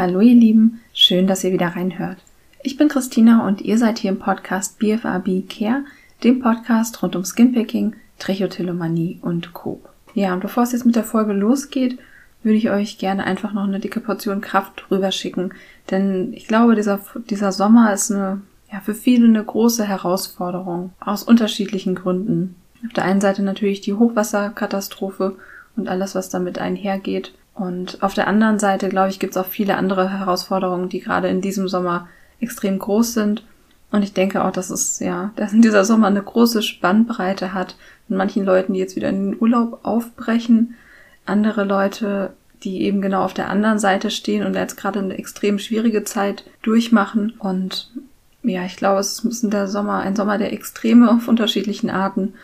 [0.00, 2.16] Hallo ihr Lieben, schön, dass ihr wieder reinhört.
[2.62, 5.84] Ich bin Christina und ihr seid hier im Podcast BFAB Care,
[6.24, 9.78] dem Podcast rund um Skinpicking, Trichotillomanie und Co.
[10.14, 11.98] Ja, und bevor es jetzt mit der Folge losgeht,
[12.42, 15.52] würde ich euch gerne einfach noch eine dicke Portion Kraft rüberschicken,
[15.90, 18.40] denn ich glaube, dieser, dieser Sommer ist eine,
[18.72, 22.54] ja, für viele eine große Herausforderung aus unterschiedlichen Gründen.
[22.86, 25.36] Auf der einen Seite natürlich die Hochwasserkatastrophe
[25.76, 27.34] und alles, was damit einhergeht.
[27.54, 31.28] Und auf der anderen Seite, glaube ich, gibt es auch viele andere Herausforderungen, die gerade
[31.28, 32.08] in diesem Sommer
[32.40, 33.44] extrem groß sind.
[33.92, 37.76] Und ich denke auch, dass es, ja, dass in dieser Sommer eine große Spannbreite hat.
[38.08, 40.74] Mit manchen Leuten, die jetzt wieder in den Urlaub aufbrechen,
[41.26, 42.32] andere Leute,
[42.62, 46.44] die eben genau auf der anderen Seite stehen und jetzt gerade eine extrem schwierige Zeit
[46.62, 47.34] durchmachen.
[47.38, 47.90] Und
[48.42, 52.34] ja, ich glaube, es ist in der Sommer ein Sommer der Extreme auf unterschiedlichen Arten.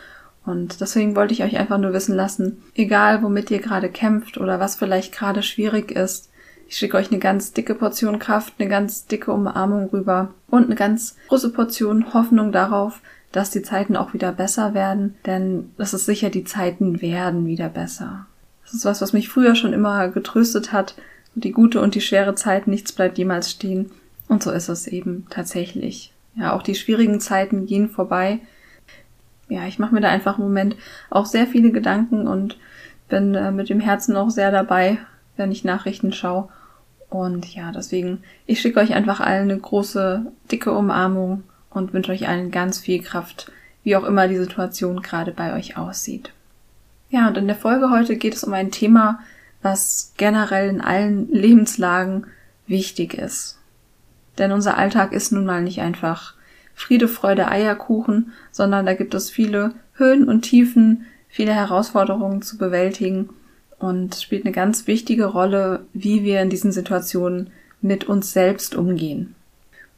[0.47, 4.61] Und deswegen wollte ich euch einfach nur wissen lassen, egal womit ihr gerade kämpft oder
[4.61, 6.31] was vielleicht gerade schwierig ist,
[6.69, 10.75] ich schicke euch eine ganz dicke Portion Kraft, eine ganz dicke Umarmung rüber und eine
[10.75, 16.07] ganz große Portion Hoffnung darauf, dass die Zeiten auch wieder besser werden, denn das ist
[16.07, 18.27] sicher, die Zeiten werden wieder besser.
[18.65, 20.97] Das ist was, was mich früher schon immer getröstet hat.
[21.35, 23.91] Die gute und die schwere Zeit, nichts bleibt jemals stehen.
[24.27, 26.13] Und so ist es eben tatsächlich.
[26.35, 28.41] Ja, auch die schwierigen Zeiten gehen vorbei
[29.49, 30.77] ja, ich mache mir da einfach im Moment
[31.11, 32.59] auch sehr viele Gedanken und
[33.09, 34.99] bin äh, mit dem Herzen auch sehr dabei,
[35.37, 36.49] wenn ich Nachrichten schaue.
[37.09, 42.29] Und ja, deswegen, ich schicke euch einfach allen eine große, dicke Umarmung und wünsche euch
[42.29, 43.53] allen ganz viel Kraft,
[43.85, 46.33] wie auch immer die Situation gerade bei euch aussieht.
[47.09, 49.21] Ja, und in der Folge heute geht es um ein Thema,
[49.63, 52.27] was generell in allen Lebenslagen
[52.67, 53.59] wichtig ist.
[54.39, 56.35] Denn unser Alltag ist nun mal nicht einfach
[56.77, 63.31] Friede, Freude, Eierkuchen, sondern da gibt es viele Höhen und Tiefen, viele Herausforderungen zu bewältigen
[63.79, 67.51] und spielt eine ganz wichtige Rolle, wie wir in diesen Situationen
[67.81, 69.35] mit uns selbst umgehen.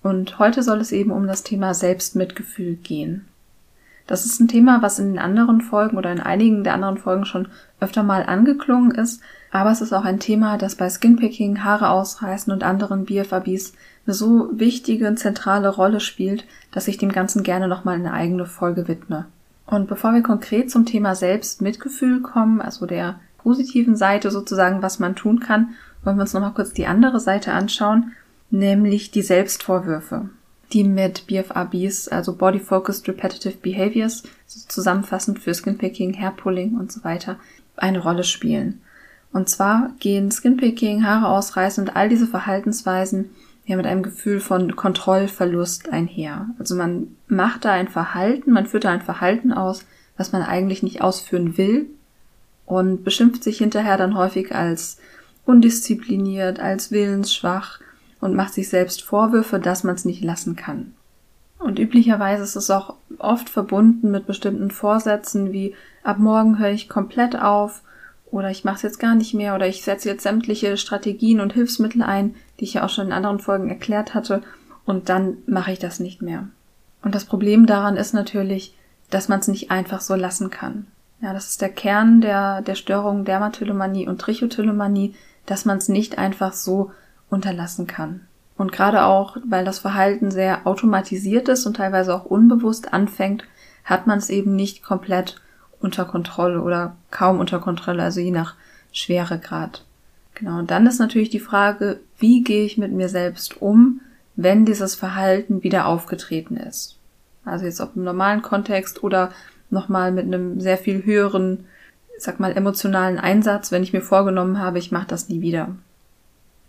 [0.05, 3.27] Und heute soll es eben um das Thema Selbstmitgefühl gehen.
[4.09, 7.27] Das ist ein Thema, was in den anderen Folgen oder in einigen der anderen Folgen
[7.27, 7.47] schon
[7.79, 9.21] öfter mal angeklungen ist,
[9.51, 13.75] aber es ist auch ein Thema, das bei Skinpicking, Haare ausreißen und anderen BFABs
[14.07, 18.47] eine so wichtige und zentrale Rolle spielt, dass ich dem Ganzen gerne nochmal eine eigene
[18.47, 19.27] Folge widme.
[19.67, 25.17] Und bevor wir konkret zum Thema Selbstmitgefühl kommen, also der positiven Seite sozusagen, was man
[25.17, 28.13] tun kann, wollen wir uns nochmal kurz die andere Seite anschauen,
[28.51, 30.31] nämlich die Selbstvorwürfe
[30.73, 37.05] die mit BFRBs, also Body Focused Repetitive Behaviors, so zusammenfassend für Skinpicking, Hairpulling und so
[37.05, 37.39] weiter,
[37.77, 38.83] eine Rolle spielen.
[39.33, 43.31] Und zwar gehen Skinpicking, Haare ausreißen und all diese Verhaltensweisen
[43.67, 46.49] ja mit einem Gefühl von Kontrollverlust einher.
[46.59, 49.85] Also man macht da ein Verhalten, man führt da ein Verhalten aus,
[50.17, 51.87] was man eigentlich nicht ausführen will
[52.65, 54.99] und beschimpft sich hinterher dann häufig als
[55.45, 57.81] undiszipliniert, als willensschwach,
[58.21, 60.95] und macht sich selbst Vorwürfe, dass man es nicht lassen kann.
[61.59, 65.75] Und üblicherweise ist es auch oft verbunden mit bestimmten Vorsätzen wie
[66.05, 67.83] ab morgen höre ich komplett auf
[68.31, 71.53] oder ich mache es jetzt gar nicht mehr oder ich setze jetzt sämtliche Strategien und
[71.53, 74.43] Hilfsmittel ein, die ich ja auch schon in anderen Folgen erklärt hatte,
[74.89, 76.49] und dann mache ich das nicht mehr.
[77.03, 78.75] Und das Problem daran ist natürlich,
[79.11, 80.87] dass man es nicht einfach so lassen kann.
[81.21, 85.15] Ja, das ist der Kern der, der Störung Dermatillomanie und Trichotillomanie,
[85.45, 86.91] dass man es nicht einfach so
[87.31, 88.23] unterlassen kann.
[88.57, 93.45] Und gerade auch, weil das Verhalten sehr automatisiert ist und teilweise auch unbewusst anfängt,
[93.85, 95.41] hat man es eben nicht komplett
[95.81, 98.57] unter Kontrolle oder kaum unter Kontrolle, also je nach
[98.93, 99.85] Schweregrad.
[100.35, 104.01] Genau, und dann ist natürlich die Frage, wie gehe ich mit mir selbst um,
[104.37, 106.97] wenn dieses Verhalten wieder aufgetreten ist.
[107.45, 109.31] Also jetzt ob im normalen Kontext oder
[109.71, 111.65] nochmal mit einem sehr viel höheren,
[112.19, 115.71] sag mal, emotionalen Einsatz, wenn ich mir vorgenommen habe, ich mache das nie wieder.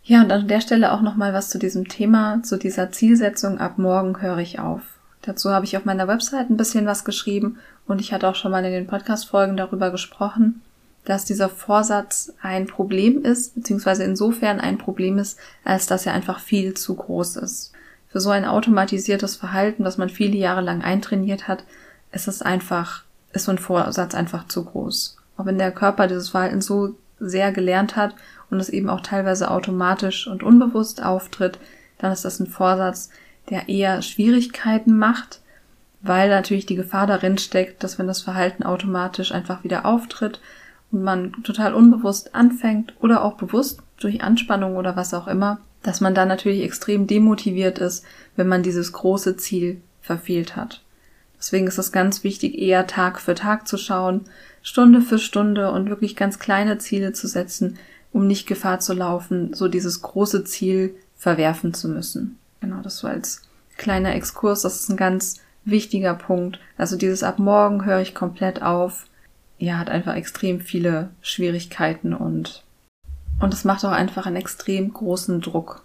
[0.10, 3.78] Ja, und an der Stelle auch nochmal was zu diesem Thema, zu dieser Zielsetzung, ab
[3.78, 4.82] morgen höre ich auf.
[5.22, 8.50] Dazu habe ich auf meiner Website ein bisschen was geschrieben und ich hatte auch schon
[8.50, 10.64] mal in den Podcast-Folgen darüber gesprochen,
[11.06, 16.40] dass dieser Vorsatz ein Problem ist, beziehungsweise insofern ein Problem ist, als dass er einfach
[16.40, 17.74] viel zu groß ist.
[18.08, 21.66] Für so ein automatisiertes Verhalten, das man viele Jahre lang eintrainiert hat,
[22.12, 25.18] ist es einfach, ist so ein Vorsatz einfach zu groß.
[25.38, 28.16] Auch wenn der Körper dieses Verhalten so sehr gelernt hat
[28.50, 31.60] und es eben auch teilweise automatisch und unbewusst auftritt,
[31.98, 33.10] dann ist das ein Vorsatz,
[33.50, 35.42] der eher Schwierigkeiten macht,
[36.02, 40.40] weil natürlich die Gefahr darin steckt, dass wenn das Verhalten automatisch einfach wieder auftritt
[40.92, 46.02] und man total unbewusst anfängt oder auch bewusst durch Anspannung oder was auch immer, dass
[46.02, 48.06] man dann natürlich extrem demotiviert ist,
[48.36, 50.82] wenn man dieses große Ziel verfehlt hat.
[51.38, 54.26] Deswegen ist es ganz wichtig, eher Tag für Tag zu schauen,
[54.62, 57.78] Stunde für Stunde und wirklich ganz kleine Ziele zu setzen,
[58.12, 62.38] um nicht Gefahr zu laufen, so dieses große Ziel verwerfen zu müssen.
[62.62, 63.42] Genau, das so als
[63.78, 66.60] kleiner Exkurs, das ist ein ganz wichtiger Punkt.
[66.78, 69.06] Also dieses ab morgen höre ich komplett auf,
[69.58, 72.64] ja, hat einfach extrem viele Schwierigkeiten und
[73.40, 75.84] und es macht auch einfach einen extrem großen Druck.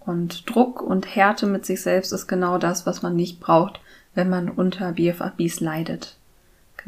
[0.00, 3.80] Und Druck und Härte mit sich selbst ist genau das, was man nicht braucht,
[4.14, 6.16] wenn man unter BFABs leidet.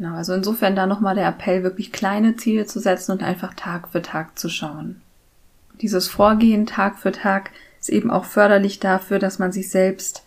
[0.01, 3.87] Genau, also insofern da nochmal der Appell, wirklich kleine Ziele zu setzen und einfach Tag
[3.89, 4.99] für Tag zu schauen.
[5.79, 10.23] Dieses Vorgehen Tag für Tag ist eben auch förderlich dafür, dass man sich selbst,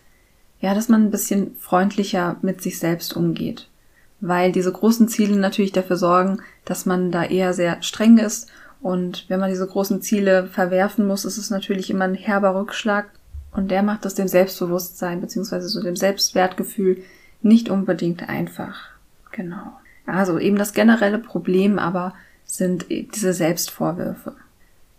[0.61, 3.67] ja, dass man ein bisschen freundlicher mit sich selbst umgeht.
[4.21, 8.47] Weil diese großen Ziele natürlich dafür sorgen, dass man da eher sehr streng ist
[8.79, 13.07] und wenn man diese großen Ziele verwerfen muss, ist es natürlich immer ein herber Rückschlag.
[13.51, 17.03] Und der macht es dem Selbstbewusstsein beziehungsweise so dem Selbstwertgefühl
[17.41, 18.94] nicht unbedingt einfach.
[19.35, 19.73] Genau.
[20.05, 22.13] Also eben das generelle Problem aber
[22.45, 24.33] sind diese Selbstvorwürfe.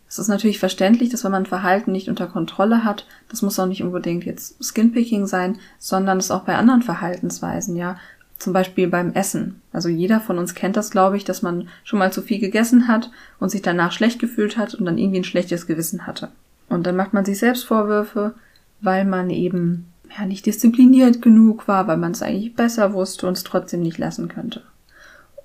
[0.08, 3.66] Es ist natürlich verständlich, dass wenn man Verhalten nicht unter Kontrolle hat, das muss auch
[3.66, 7.98] nicht unbedingt jetzt Skinpicking sein, sondern es auch bei anderen Verhaltensweisen, ja,
[8.38, 9.62] zum Beispiel beim Essen.
[9.72, 12.86] Also jeder von uns kennt das, glaube ich, dass man schon mal zu viel gegessen
[12.88, 13.10] hat
[13.40, 16.28] und sich danach schlecht gefühlt hat und dann irgendwie ein schlechtes Gewissen hatte.
[16.68, 18.34] Und dann macht man sich selbst Vorwürfe,
[18.80, 23.36] weil man eben ja nicht diszipliniert genug war, weil man es eigentlich besser wusste und
[23.36, 24.62] es trotzdem nicht lassen könnte.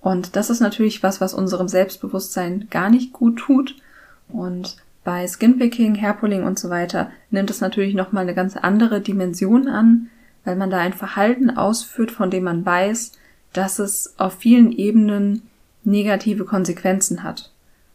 [0.01, 3.75] Und das ist natürlich was, was unserem Selbstbewusstsein gar nicht gut tut.
[4.29, 9.67] Und bei Skinpicking, Hairpulling und so weiter nimmt es natürlich nochmal eine ganz andere Dimension
[9.67, 10.09] an,
[10.43, 13.13] weil man da ein Verhalten ausführt, von dem man weiß,
[13.53, 15.43] dass es auf vielen Ebenen
[15.83, 17.51] negative Konsequenzen hat.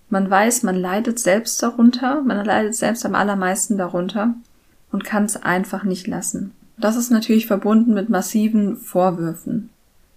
[0.08, 4.34] Man weiß, man leidet selbst darunter, man leidet selbst am allermeisten darunter
[4.92, 6.52] und kann es einfach nicht lassen.
[6.78, 9.70] Das ist natürlich verbunden mit massiven Vorwürfen.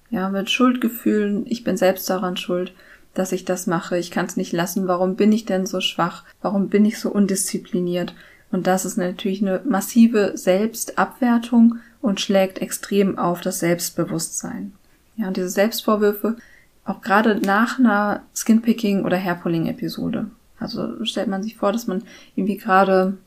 [0.10, 2.74] Ja, mit Schuldgefühlen, ich bin selbst daran schuld,
[3.14, 6.24] dass ich das mache, ich kann es nicht lassen, warum bin ich denn so schwach,
[6.42, 8.14] warum bin ich so undiszipliniert?
[8.52, 14.74] Und das ist natürlich eine massive Selbstabwertung und schlägt extrem auf das Selbstbewusstsein.
[15.16, 16.38] Ja, und diese Selbstvorwürfe
[16.86, 20.28] auch gerade nach einer Skinpicking oder Hairpulling-Episode.
[20.60, 22.04] Also stellt man sich vor, dass man
[22.36, 23.18] irgendwie gerade,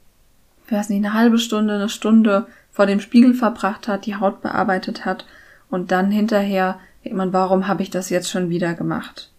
[0.68, 5.04] weiß nicht, eine halbe Stunde, eine Stunde vor dem Spiegel verbracht hat, die Haut bearbeitet
[5.04, 5.26] hat
[5.70, 6.80] und dann hinterher
[7.10, 9.30] man, warum habe ich das jetzt schon wieder gemacht?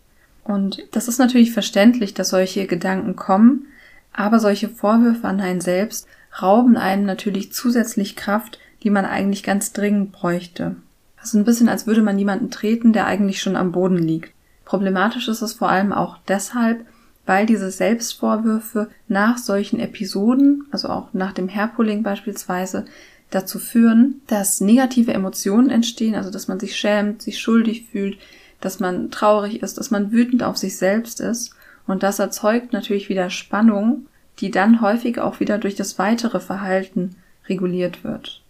[0.44, 3.68] Und das ist natürlich verständlich, dass solche Gedanken kommen,
[4.12, 6.08] aber solche Vorwürfe an einen selbst
[6.42, 10.76] rauben einem natürlich zusätzlich Kraft, die man eigentlich ganz dringend bräuchte.
[11.18, 14.34] Das ist ein bisschen, als würde man jemanden treten, der eigentlich schon am Boden liegt.
[14.66, 16.86] Problematisch ist es vor allem auch deshalb,
[17.26, 22.86] weil diese Selbstvorwürfe nach solchen Episoden, also auch nach dem Hairpulling beispielsweise,
[23.34, 28.18] dazu führen, dass negative Emotionen entstehen, also dass man sich schämt, sich schuldig fühlt,
[28.62, 31.56] dass man traurig ist, dass man wütend auf sich selbst ist.
[31.86, 34.08] Und das erzeugt natürlich wieder Spannung,
[34.40, 37.16] die dann häufig auch wieder durch das weitere Verhalten
[37.48, 38.42] reguliert wird.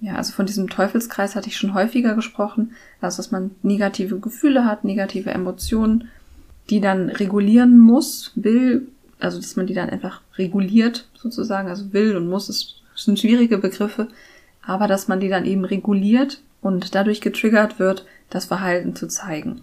[0.00, 4.64] Ja, also von diesem Teufelskreis hatte ich schon häufiger gesprochen, also dass man negative Gefühle
[4.64, 6.08] hat, negative Emotionen,
[6.70, 8.88] die dann regulieren muss, will,
[9.20, 13.58] also dass man die dann einfach reguliert sozusagen, also will und muss, ist, sind schwierige
[13.58, 14.08] Begriffe,
[14.62, 19.62] aber dass man die dann eben reguliert und dadurch getriggert wird, das Verhalten zu zeigen.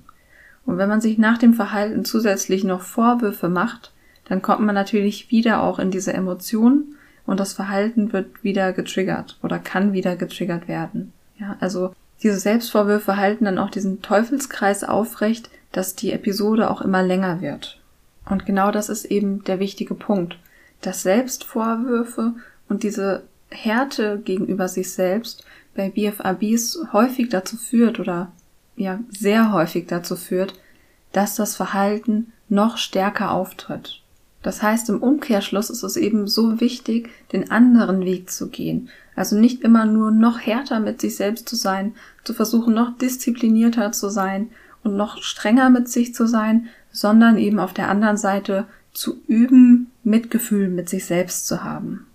[0.66, 3.92] Und wenn man sich nach dem Verhalten zusätzlich noch Vorwürfe macht,
[4.26, 9.40] dann kommt man natürlich wieder auch in diese Emotionen und das Verhalten wird wieder getriggert
[9.42, 11.14] oder kann wieder getriggert werden.
[11.38, 17.02] Ja, also diese Selbstvorwürfe halten dann auch diesen Teufelskreis aufrecht, dass die Episode auch immer
[17.02, 17.80] länger wird.
[18.30, 20.38] Und genau das ist eben der wichtige Punkt,
[20.82, 22.34] dass Selbstvorwürfe
[22.68, 25.44] und diese Härte gegenüber sich selbst
[25.76, 28.32] bei BFABs häufig dazu führt oder
[28.76, 30.54] ja sehr häufig dazu führt,
[31.12, 34.02] dass das Verhalten noch stärker auftritt.
[34.42, 38.90] Das heißt, im Umkehrschluss ist es eben so wichtig, den anderen Weg zu gehen.
[39.16, 43.92] Also nicht immer nur noch härter mit sich selbst zu sein, zu versuchen, noch disziplinierter
[43.92, 44.50] zu sein
[44.84, 49.92] und noch strenger mit sich zu sein, sondern eben auf der anderen Seite zu üben,
[50.04, 52.08] Mitgefühl mit sich selbst zu haben.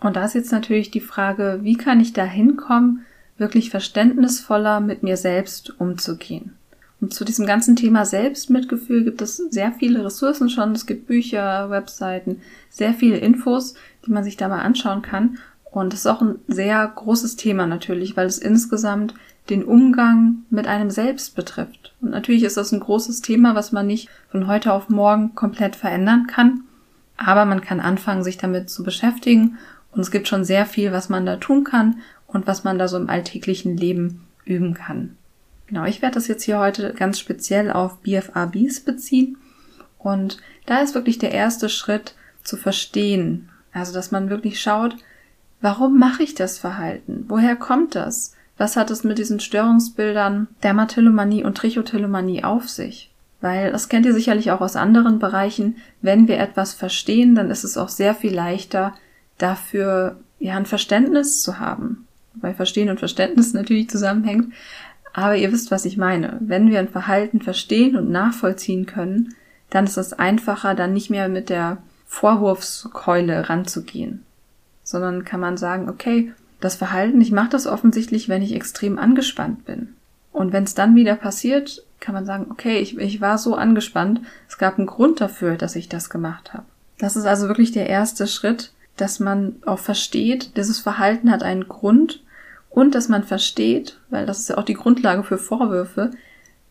[0.00, 3.04] Und da ist jetzt natürlich die Frage, wie kann ich da hinkommen,
[3.36, 6.54] wirklich verständnisvoller mit mir selbst umzugehen?
[7.00, 10.72] Und zu diesem ganzen Thema Selbstmitgefühl gibt es sehr viele Ressourcen schon.
[10.72, 12.40] Es gibt Bücher, Webseiten,
[12.70, 13.74] sehr viele Infos,
[14.04, 15.38] die man sich da mal anschauen kann.
[15.70, 19.14] Und es ist auch ein sehr großes Thema natürlich, weil es insgesamt
[19.48, 21.94] den Umgang mit einem selbst betrifft.
[22.00, 25.76] Und natürlich ist das ein großes Thema, was man nicht von heute auf morgen komplett
[25.76, 26.62] verändern kann.
[27.16, 29.58] Aber man kann anfangen, sich damit zu beschäftigen.
[29.92, 32.88] Und es gibt schon sehr viel, was man da tun kann und was man da
[32.88, 35.16] so im alltäglichen Leben üben kann.
[35.66, 39.36] Genau, ich werde das jetzt hier heute ganz speziell auf BFABs beziehen.
[39.98, 43.50] Und da ist wirklich der erste Schritt zu verstehen.
[43.72, 44.96] Also, dass man wirklich schaut,
[45.60, 47.26] warum mache ich das Verhalten?
[47.28, 48.34] Woher kommt das?
[48.56, 53.10] Was hat es mit diesen Störungsbildern Dermatillomanie und Trichotillomanie auf sich?
[53.40, 55.76] Weil das kennt ihr sicherlich auch aus anderen Bereichen.
[56.02, 58.94] Wenn wir etwas verstehen, dann ist es auch sehr viel leichter,
[59.38, 62.06] dafür ja ein Verständnis zu haben.
[62.34, 64.52] Weil Verstehen und Verständnis natürlich zusammenhängt.
[65.12, 66.36] Aber ihr wisst, was ich meine.
[66.40, 69.34] Wenn wir ein Verhalten verstehen und nachvollziehen können,
[69.70, 74.24] dann ist es einfacher, dann nicht mehr mit der Vorwurfskeule ranzugehen,
[74.82, 79.64] sondern kann man sagen, okay, das Verhalten, ich mache das offensichtlich, wenn ich extrem angespannt
[79.64, 79.94] bin.
[80.32, 84.20] Und wenn es dann wieder passiert, kann man sagen, okay, ich, ich war so angespannt,
[84.48, 86.64] es gab einen Grund dafür, dass ich das gemacht habe.
[86.98, 91.68] Das ist also wirklich der erste Schritt, dass man auch versteht, dieses Verhalten hat einen
[91.68, 92.22] Grund
[92.70, 96.10] und dass man versteht, weil das ist ja auch die Grundlage für Vorwürfe,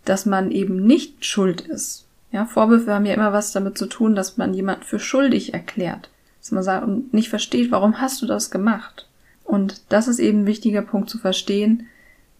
[0.06, 2.06] dass man eben nicht schuld ist.
[2.32, 6.10] Ja, Vorwürfe haben ja immer was damit zu tun, dass man jemand für schuldig erklärt.
[6.42, 9.08] Dass man sagt und nicht versteht, warum hast du das gemacht?
[9.44, 11.88] Und das ist eben ein wichtiger Punkt zu verstehen,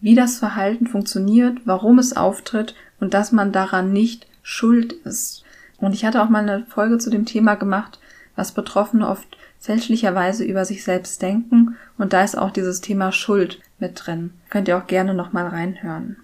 [0.00, 5.42] wie das Verhalten funktioniert, warum es auftritt und dass man daran nicht schuld ist.
[5.78, 7.98] Und ich hatte auch mal eine Folge zu dem Thema gemacht,
[8.36, 13.60] was Betroffene oft fälschlicherweise über sich selbst denken und da ist auch dieses Thema Schuld
[13.78, 14.32] mit drin.
[14.50, 16.16] Könnt ihr auch gerne nochmal reinhören.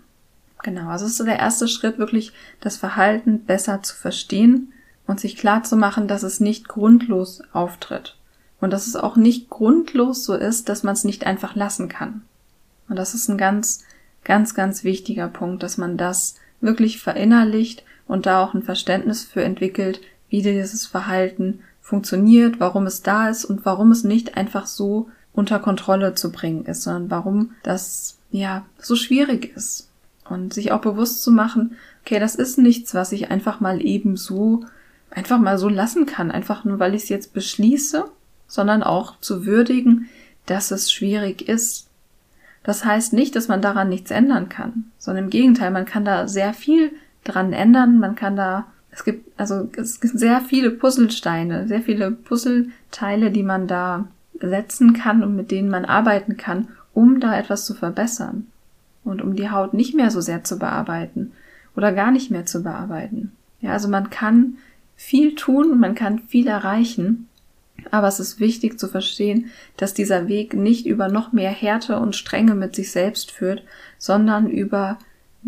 [0.63, 4.73] Genau, also ist so der erste Schritt, wirklich das Verhalten besser zu verstehen
[5.07, 8.17] und sich klar zu machen, dass es nicht grundlos auftritt.
[8.61, 12.23] Und dass es auch nicht grundlos so ist, dass man es nicht einfach lassen kann.
[12.89, 13.85] Und das ist ein ganz,
[14.25, 19.45] ganz, ganz wichtiger Punkt, dass man das wirklich verinnerlicht und da auch ein Verständnis für
[19.45, 20.01] entwickelt,
[20.31, 25.59] wie dieses Verhalten funktioniert, warum es da ist und warum es nicht einfach so unter
[25.59, 29.91] Kontrolle zu bringen ist, sondern warum das ja so schwierig ist.
[30.27, 34.17] Und sich auch bewusst zu machen, okay, das ist nichts, was ich einfach mal eben
[34.17, 34.65] so,
[35.11, 38.07] einfach mal so lassen kann, einfach nur weil ich es jetzt beschließe,
[38.49, 40.09] sondern auch zu würdigen,
[40.47, 41.89] dass es schwierig ist.
[42.63, 46.29] Das heißt nicht, dass man daran nichts ändern kann, sondern im Gegenteil, man kann da
[46.29, 46.93] sehr viel
[47.25, 52.13] dran ändern, man kann da es gibt also es gibt sehr viele Puzzlesteine, sehr viele
[52.13, 57.67] Puzzleteile, die man da setzen kann und mit denen man arbeiten kann, um da etwas
[57.67, 58.47] zu verbessern
[59.03, 61.33] und um die Haut nicht mehr so sehr zu bearbeiten
[61.77, 63.33] oder gar nicht mehr zu bearbeiten.
[63.61, 64.59] Ja, also man kann
[64.97, 67.29] viel tun und man kann viel erreichen,
[67.91, 72.15] aber es ist wichtig zu verstehen, dass dieser Weg nicht über noch mehr Härte und
[72.15, 73.65] Strenge mit sich selbst führt,
[73.99, 74.99] sondern über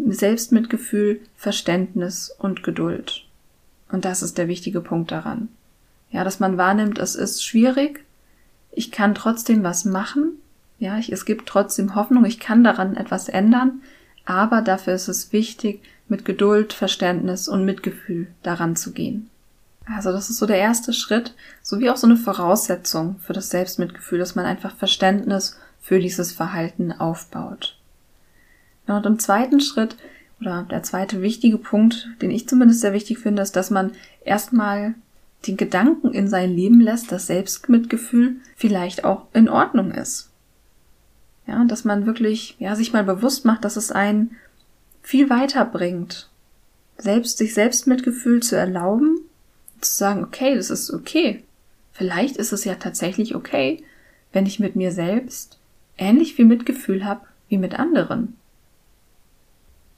[0.08, 3.25] Selbstmitgefühl, Verständnis und Geduld.
[3.96, 5.48] Und das ist der wichtige Punkt daran.
[6.10, 8.04] Ja, dass man wahrnimmt, es ist schwierig,
[8.70, 10.32] ich kann trotzdem was machen,
[10.78, 13.80] ja, ich, es gibt trotzdem Hoffnung, ich kann daran etwas ändern,
[14.26, 19.30] aber dafür ist es wichtig, mit Geduld, Verständnis und Mitgefühl daran zu gehen.
[19.86, 24.18] Also das ist so der erste Schritt, sowie auch so eine Voraussetzung für das Selbstmitgefühl,
[24.18, 27.78] dass man einfach Verständnis für dieses Verhalten aufbaut.
[28.88, 29.96] Und im zweiten Schritt
[30.40, 33.92] oder der zweite wichtige Punkt, den ich zumindest sehr wichtig finde, ist, dass man
[34.24, 34.94] erstmal
[35.46, 40.30] den Gedanken in sein Leben lässt, dass Selbstmitgefühl vielleicht auch in Ordnung ist.
[41.46, 44.36] Ja, dass man wirklich, ja, sich mal bewusst macht, dass es einen
[45.02, 46.28] viel weiter bringt,
[46.98, 49.20] selbst, sich Selbstmitgefühl zu erlauben,
[49.80, 51.44] zu sagen, okay, das ist okay.
[51.92, 53.82] Vielleicht ist es ja tatsächlich okay,
[54.32, 55.58] wenn ich mit mir selbst
[55.96, 58.36] ähnlich viel Mitgefühl habe wie mit anderen.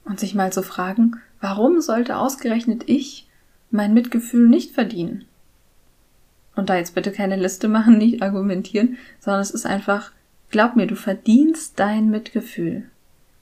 [0.03, 3.27] Und sich mal zu fragen, warum sollte ausgerechnet ich
[3.71, 5.25] mein Mitgefühl nicht verdienen?
[6.55, 10.11] Und da jetzt bitte keine Liste machen, nicht argumentieren, sondern es ist einfach,
[10.51, 12.89] glaub mir, du verdienst dein Mitgefühl.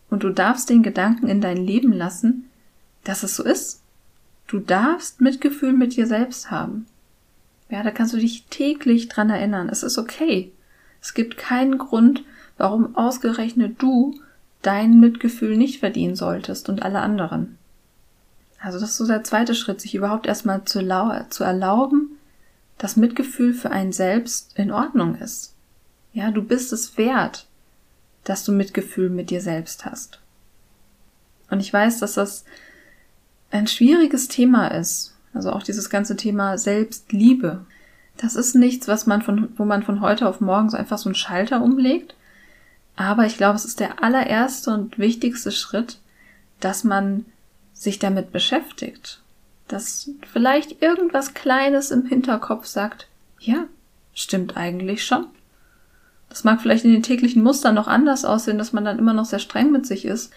[0.09, 2.49] Und du darfst den Gedanken in dein Leben lassen,
[3.03, 3.81] dass es so ist.
[4.47, 6.85] Du darfst Mitgefühl mit dir selbst haben.
[7.69, 9.67] Ja, da kannst du dich täglich dran erinnern.
[9.67, 10.53] Es ist okay.
[11.01, 12.23] Es gibt keinen Grund,
[12.57, 14.19] warum ausgerechnet du
[14.61, 17.57] dein Mitgefühl nicht verdienen solltest und alle anderen.
[18.59, 20.79] Also das ist so der zweite Schritt, sich überhaupt erstmal zu,
[21.29, 22.17] zu erlauben,
[22.77, 25.53] dass Mitgefühl für einen selbst in Ordnung ist.
[26.13, 27.47] Ja, du bist es wert,
[28.23, 30.19] dass du Mitgefühl mit dir selbst hast.
[31.49, 32.43] Und ich weiß, dass das
[33.51, 35.15] ein schwieriges Thema ist.
[35.33, 37.65] Also auch dieses ganze Thema Selbstliebe.
[38.17, 41.09] Das ist nichts, was man von, wo man von heute auf morgen so einfach so
[41.09, 42.15] einen Schalter umlegt.
[42.97, 45.99] Aber ich glaube, es ist der allererste und wichtigste Schritt,
[46.59, 47.25] dass man
[47.71, 49.21] sich damit beschäftigt.
[49.69, 53.07] Dass vielleicht irgendwas Kleines im Hinterkopf sagt,
[53.39, 53.67] ja,
[54.13, 55.27] stimmt eigentlich schon.
[56.27, 59.25] Das mag vielleicht in den täglichen Mustern noch anders aussehen, dass man dann immer noch
[59.25, 60.33] sehr streng mit sich ist.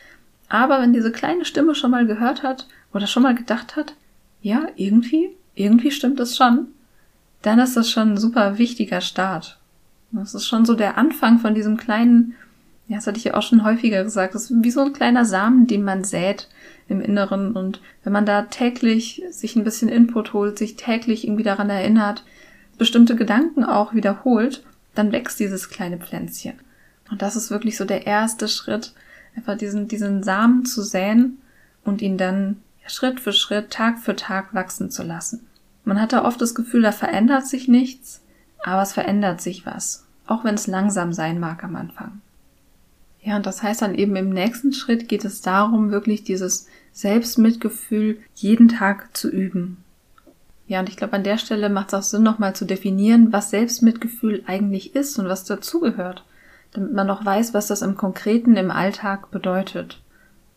[0.48, 3.94] Aber wenn diese kleine Stimme schon mal gehört hat oder schon mal gedacht hat,
[4.42, 6.68] ja, irgendwie irgendwie stimmt es schon,
[7.42, 9.58] dann ist das schon ein super wichtiger Start.
[10.12, 12.34] Das ist schon so der Anfang von diesem kleinen,
[12.90, 15.24] ja, das hatte ich ja auch schon häufiger gesagt, das ist wie so ein kleiner
[15.24, 16.48] Samen, den man sät
[16.88, 17.52] im Inneren.
[17.52, 22.24] Und wenn man da täglich sich ein bisschen Input holt, sich täglich irgendwie daran erinnert,
[22.78, 24.64] bestimmte Gedanken auch wiederholt,
[24.96, 26.54] dann wächst dieses kleine Pflänzchen.
[27.12, 28.92] Und das ist wirklich so der erste Schritt,
[29.36, 31.38] einfach diesen, diesen Samen zu säen
[31.84, 32.56] und ihn dann
[32.88, 35.46] Schritt für Schritt, Tag für Tag wachsen zu lassen.
[35.84, 38.20] Man hat da oft das Gefühl, da verändert sich nichts,
[38.64, 42.20] aber es verändert sich was, auch wenn es langsam sein mag am Anfang.
[43.22, 48.18] Ja, und das heißt dann eben im nächsten Schritt geht es darum, wirklich dieses Selbstmitgefühl
[48.34, 49.84] jeden Tag zu üben.
[50.66, 53.50] Ja, und ich glaube, an der Stelle macht es auch Sinn, nochmal zu definieren, was
[53.50, 56.24] Selbstmitgefühl eigentlich ist und was dazugehört,
[56.72, 60.00] damit man noch weiß, was das im Konkreten im Alltag bedeutet.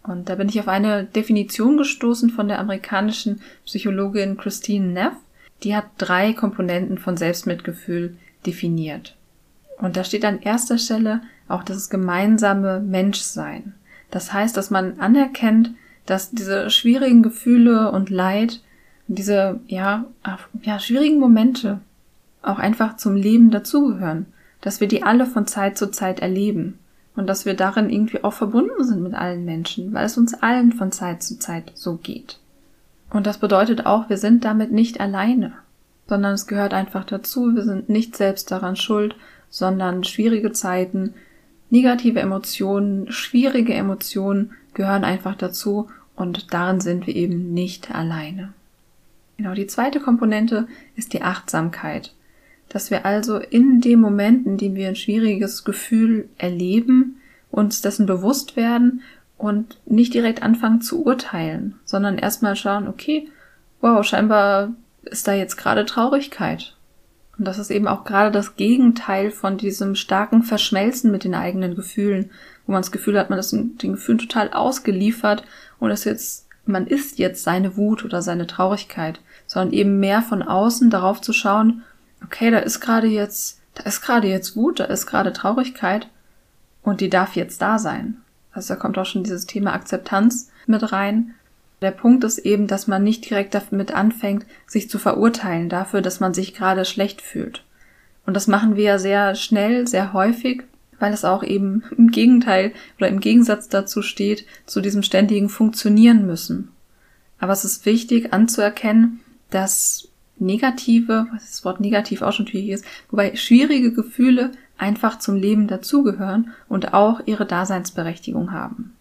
[0.04, 5.14] Und da bin ich auf eine Definition gestoßen von der amerikanischen Psychologin Christine Neff.
[5.64, 9.16] Die hat drei Komponenten von Selbstmitgefühl definiert.
[9.80, 13.74] Und da steht an erster Stelle auch das gemeinsame Menschsein.
[14.12, 15.72] Das heißt, dass man anerkennt,
[16.06, 18.62] dass diese schwierigen Gefühle und Leid,
[19.08, 20.06] diese, ja,
[20.62, 21.80] ja, schwierigen Momente
[22.42, 24.28] auch einfach zum Leben dazugehören.
[24.62, 26.80] Dass wir die alle von Zeit zu Zeit erleben
[27.16, 30.72] und dass wir darin irgendwie auch verbunden sind mit allen Menschen, weil es uns allen
[30.72, 32.40] von Zeit zu Zeit so geht.
[33.10, 35.54] Und das bedeutet auch, wir sind damit nicht alleine,
[36.08, 39.16] sondern es gehört einfach dazu, wir sind nicht selbst daran schuld,
[39.50, 41.14] sondern schwierige Zeiten,
[41.70, 48.54] negative Emotionen, schwierige Emotionen gehören einfach dazu und darin sind wir eben nicht alleine.
[49.38, 52.14] Genau, die zweite Komponente ist die Achtsamkeit
[52.74, 58.08] dass wir also in dem Moment, in dem wir ein schwieriges Gefühl erleben, uns dessen
[58.08, 59.02] bewusst werden
[59.38, 63.30] und nicht direkt anfangen zu urteilen, sondern erstmal schauen, okay,
[63.80, 66.76] wow, scheinbar ist da jetzt gerade Traurigkeit.
[67.38, 71.76] Und das ist eben auch gerade das Gegenteil von diesem starken Verschmelzen mit den eigenen
[71.76, 72.30] Gefühlen,
[72.66, 75.44] wo man das Gefühl hat, man ist den Gefühlen total ausgeliefert
[75.80, 80.44] und ist jetzt, man ist jetzt seine Wut oder seine Traurigkeit, sondern eben mehr von
[80.44, 81.84] außen darauf zu schauen,
[82.24, 86.08] okay, da ist gerade jetzt, da ist gerade jetzt Wut, da ist gerade Traurigkeit
[86.84, 88.18] und die darf jetzt da sein.
[88.52, 91.34] Also da kommt auch schon dieses Thema Akzeptanz mit rein.
[91.84, 96.22] Der Punkt ist eben, dass man nicht direkt damit anfängt, sich zu verurteilen dafür, dass
[96.22, 97.66] man sich gerade schlecht fühlt.
[98.26, 100.64] Und das machen wir ja sehr schnell, sehr häufig,
[101.00, 106.26] weil es auch eben im Gegenteil oder im Gegensatz dazu steht, zu diesem ständigen Funktionieren
[106.26, 106.72] müssen.
[107.38, 109.20] Aber es ist wichtig anzuerkennen,
[109.50, 110.08] dass
[110.40, 115.68] negative, was das Wort negativ auch schon schwierig ist, wobei schwierige Gefühle einfach zum Leben
[115.68, 118.96] dazugehören und auch ihre Daseinsberechtigung haben.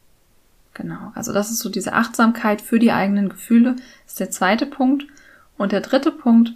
[0.74, 5.04] Genau, also das ist so diese Achtsamkeit für die eigenen Gefühle, ist der zweite Punkt.
[5.58, 6.54] Und der dritte Punkt,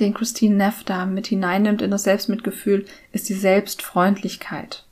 [0.00, 4.84] den Christine Neff da mit hineinnimmt in das Selbstmitgefühl, ist die Selbstfreundlichkeit.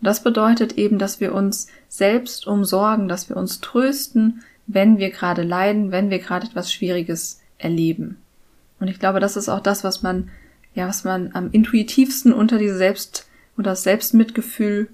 [0.00, 5.10] Und das bedeutet eben, dass wir uns selbst umsorgen, dass wir uns trösten, wenn wir
[5.10, 8.16] gerade leiden, wenn wir gerade etwas Schwieriges erleben.
[8.80, 10.30] Und ich glaube, das ist auch das, was man,
[10.74, 14.88] ja, was man am intuitivsten unter diese Selbst, unter das Selbstmitgefühl,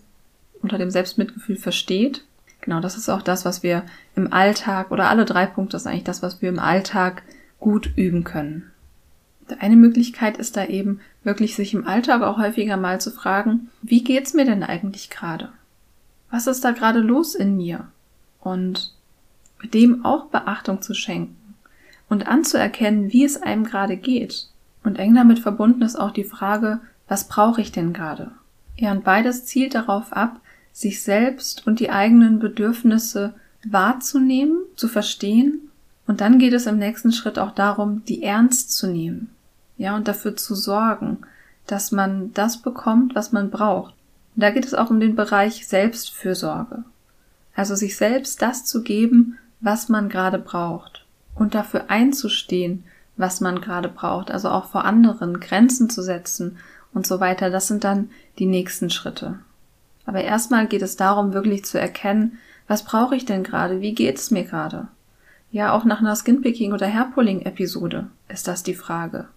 [0.61, 2.25] unter dem Selbstmitgefühl versteht.
[2.63, 3.83] Genau, das ist auch das, was wir
[4.17, 7.23] im Alltag, oder alle drei Punkte ist eigentlich das, was wir im Alltag
[7.61, 8.71] gut üben können.
[9.59, 14.03] Eine Möglichkeit ist da eben wirklich sich im Alltag auch häufiger mal zu fragen, wie
[14.03, 15.51] geht's mir denn eigentlich gerade?
[16.31, 17.89] Was ist da gerade los in mir?
[18.41, 18.95] Und
[19.73, 21.55] dem auch Beachtung zu schenken
[22.09, 24.49] und anzuerkennen, wie es einem gerade geht.
[24.85, 28.31] Und eng damit verbunden ist auch die Frage, was brauche ich denn gerade?
[28.77, 30.41] Ja, und beides zielt darauf ab,
[30.73, 35.71] sich selbst und die eigenen Bedürfnisse wahrzunehmen, zu verstehen.
[36.07, 39.31] Und dann geht es im nächsten Schritt auch darum, die ernst zu nehmen.
[39.77, 41.19] Ja, und dafür zu sorgen,
[41.67, 43.95] dass man das bekommt, was man braucht.
[44.35, 46.85] Und da geht es auch um den Bereich Selbstfürsorge.
[47.55, 51.05] Also sich selbst das zu geben, was man gerade braucht
[51.35, 52.85] und dafür einzustehen,
[53.17, 56.57] was man gerade braucht, also auch vor anderen Grenzen zu setzen
[56.95, 59.39] und so weiter, das sind dann die nächsten Schritte.
[60.05, 64.17] Aber erstmal geht es darum, wirklich zu erkennen, was brauche ich denn gerade, wie geht
[64.17, 64.89] es mir gerade?
[65.51, 69.29] Ja, auch nach einer Skinpicking oder Hairpulling-Episode ist das die Frage.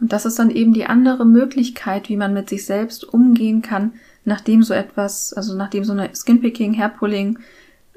[0.00, 3.94] Und das ist dann eben die andere Möglichkeit, wie man mit sich selbst umgehen kann,
[4.24, 7.38] nachdem so etwas, also nachdem so eine Skinpicking, Hairpulling,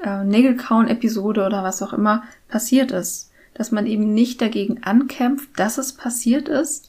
[0.04, 3.30] äh, Nägelkauen-Episode oder was auch immer passiert ist
[3.60, 6.89] dass man eben nicht dagegen ankämpft, dass es passiert ist,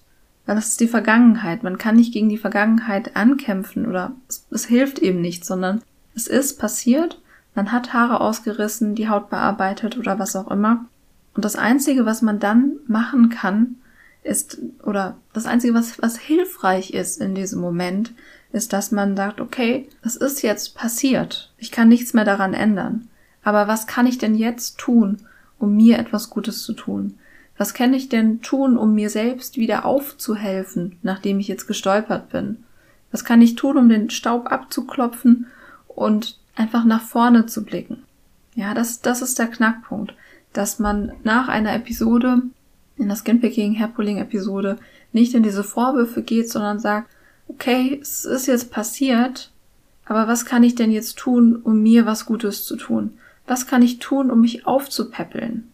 [0.50, 1.62] weil das ist die Vergangenheit.
[1.62, 5.80] Man kann nicht gegen die Vergangenheit ankämpfen oder es, es hilft eben nicht, sondern
[6.16, 7.20] es ist passiert,
[7.54, 10.86] man hat Haare ausgerissen, die Haut bearbeitet oder was auch immer.
[11.34, 13.76] Und das Einzige, was man dann machen kann,
[14.24, 18.12] ist, oder das Einzige, was, was hilfreich ist in diesem Moment,
[18.50, 21.52] ist, dass man sagt, okay, es ist jetzt passiert.
[21.58, 23.08] Ich kann nichts mehr daran ändern.
[23.44, 25.18] Aber was kann ich denn jetzt tun,
[25.60, 27.19] um mir etwas Gutes zu tun?
[27.60, 32.64] Was kann ich denn tun, um mir selbst wieder aufzuhelfen, nachdem ich jetzt gestolpert bin?
[33.12, 35.44] Was kann ich tun, um den Staub abzuklopfen
[35.86, 38.02] und einfach nach vorne zu blicken?
[38.54, 40.14] Ja, das, das ist der Knackpunkt,
[40.54, 42.40] dass man nach einer Episode,
[42.96, 44.78] in der Skinpicking, Hairpulling Episode,
[45.12, 47.10] nicht in diese Vorwürfe geht, sondern sagt,
[47.46, 49.50] okay, es ist jetzt passiert,
[50.06, 53.18] aber was kann ich denn jetzt tun, um mir was Gutes zu tun?
[53.46, 55.69] Was kann ich tun, um mich aufzupäppeln?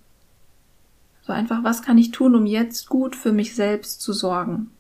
[1.27, 4.71] So einfach, was kann ich tun, um jetzt gut für mich selbst zu sorgen?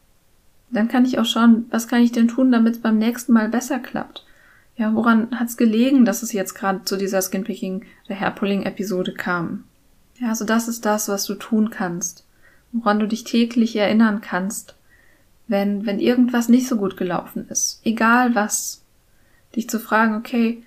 [0.70, 3.48] Dann kann ich auch schauen, was kann ich denn tun, damit es beim nächsten Mal
[3.48, 4.24] besser klappt?
[4.76, 9.64] Ja, woran hat es gelegen, dass es jetzt gerade zu dieser Skinpicking, der Hairpulling-Episode kam?
[10.20, 12.24] Ja, also das ist das, was du tun kannst,
[12.70, 14.76] woran du dich täglich erinnern kannst,
[15.48, 17.80] wenn, wenn irgendwas nicht so gut gelaufen ist.
[17.84, 18.82] Egal was.
[19.56, 20.62] Dich zu fragen, okay,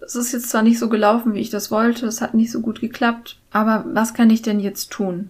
[0.00, 2.60] es ist jetzt zwar nicht so gelaufen, wie ich das wollte, es hat nicht so
[2.60, 5.28] gut geklappt, aber was kann ich denn jetzt tun?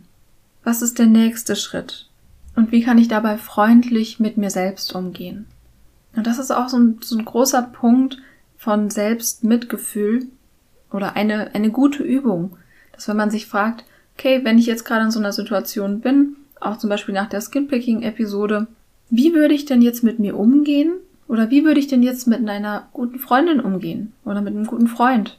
[0.65, 2.09] Was ist der nächste Schritt?
[2.57, 5.47] Und wie kann ich dabei freundlich mit mir selbst umgehen?
[6.15, 8.19] Und das ist auch so ein, so ein großer Punkt
[8.57, 10.27] von Selbstmitgefühl
[10.93, 12.57] oder eine, eine gute Übung,
[12.93, 13.85] dass wenn man sich fragt,
[14.17, 17.41] okay, wenn ich jetzt gerade in so einer Situation bin, auch zum Beispiel nach der
[17.41, 18.67] Skinpicking-Episode,
[19.09, 20.93] wie würde ich denn jetzt mit mir umgehen?
[21.31, 24.13] Oder wie würde ich denn jetzt mit einer guten Freundin umgehen?
[24.25, 25.39] Oder mit einem guten Freund,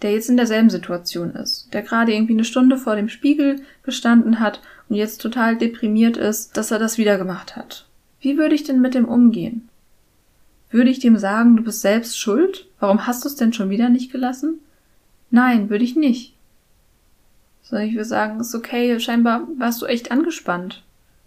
[0.00, 4.38] der jetzt in derselben Situation ist, der gerade irgendwie eine Stunde vor dem Spiegel gestanden
[4.38, 7.84] hat und jetzt total deprimiert ist, dass er das wieder gemacht hat.
[8.20, 9.68] Wie würde ich denn mit dem umgehen?
[10.70, 12.68] Würde ich dem sagen, du bist selbst schuld?
[12.78, 14.60] Warum hast du es denn schon wieder nicht gelassen?
[15.32, 16.36] Nein, würde ich nicht.
[17.60, 20.84] Sondern ich würde sagen, ist okay, scheinbar warst du echt angespannt.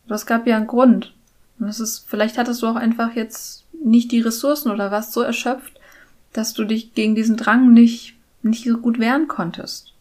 [0.08, 1.14] Es gab ja einen Grund.
[1.60, 5.22] Und es ist, vielleicht hattest du auch einfach jetzt nicht die Ressourcen oder warst so
[5.22, 5.80] erschöpft,
[6.34, 9.94] dass du dich gegen diesen Drang nicht, nicht so gut wehren konntest.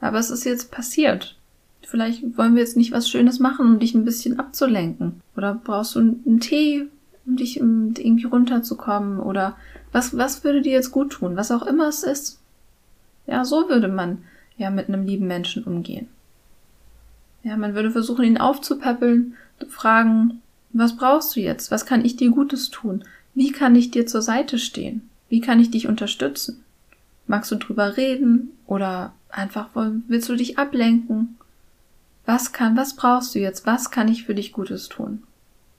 [0.00, 1.36] Aber es ist jetzt passiert.
[1.82, 5.20] Vielleicht wollen wir jetzt nicht was Schönes machen, um dich ein bisschen abzulenken.
[5.36, 6.86] Oder brauchst du einen Tee,
[7.26, 9.20] um dich irgendwie runterzukommen?
[9.20, 9.56] Oder
[9.92, 11.36] was, was würde dir jetzt gut tun?
[11.36, 12.40] Was auch immer es ist.
[13.26, 14.18] Ja, so würde man
[14.56, 16.08] ja mit einem lieben Menschen umgehen.
[17.42, 19.34] Ja, man würde versuchen, ihn aufzupäppeln,
[19.68, 20.40] fragen,
[20.72, 21.70] was brauchst du jetzt?
[21.70, 23.04] Was kann ich dir Gutes tun?
[23.34, 25.08] Wie kann ich dir zur Seite stehen?
[25.28, 26.64] Wie kann ich dich unterstützen?
[27.26, 31.38] Magst du drüber reden oder einfach willst du dich ablenken?
[32.26, 33.66] Was kann, was brauchst du jetzt?
[33.66, 35.22] Was kann ich für dich Gutes tun?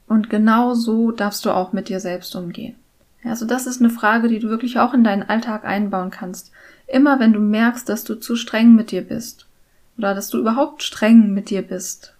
[0.07, 2.75] Und genau so darfst du auch mit dir selbst umgehen.
[3.23, 6.51] Also das ist eine Frage, die du wirklich auch in deinen Alltag einbauen kannst.
[6.87, 9.47] Immer wenn du merkst, dass du zu streng mit dir bist
[9.97, 12.15] oder dass du überhaupt streng mit dir bist